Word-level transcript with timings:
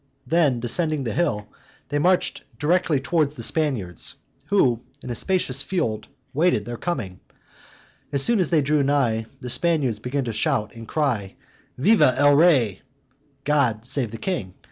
Then 0.25 0.59
descending 0.59 1.03
the 1.03 1.13
hill, 1.13 1.47
they 1.89 1.99
marched 1.99 2.41
directly 2.57 2.99
towards 2.99 3.33
the 3.33 3.43
Spaniards, 3.43 4.15
who 4.47 4.79
in 5.03 5.11
a 5.11 5.15
spacious 5.15 5.61
field 5.61 6.07
waited 6.33 6.61
for 6.61 6.65
their 6.65 6.77
coming. 6.77 7.19
As 8.11 8.23
soon 8.23 8.39
as 8.39 8.49
they 8.49 8.63
drew 8.63 8.81
nigh, 8.81 9.27
the 9.41 9.49
Spaniards 9.51 9.99
began 9.99 10.23
to 10.23 10.33
shout 10.33 10.73
and 10.75 10.87
cry, 10.87 11.35
"Viva 11.77 12.15
el 12.17 12.33
rey!" 12.33 12.81
"God 13.43 13.85
save 13.85 14.09
the 14.09 14.17
king!" 14.17 14.55